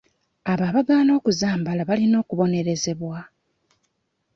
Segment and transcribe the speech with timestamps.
[0.51, 3.17] Abo abaagaana okuzambala balina okubonerezebwa.